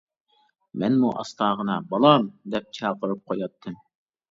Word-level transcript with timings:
مەنمۇ 0.83 1.11
ئاستاغىنا 1.23 1.77
«بالام» 1.93 2.27
دەپ 2.57 2.75
چاقىرىپ 2.81 3.25
قوياتتىم. 3.31 3.81